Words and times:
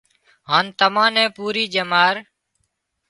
هانَ 0.49 0.65
تمان 0.79 1.11
نين 1.15 1.27
پُوري 1.35 1.63
ڄمار 1.73 2.15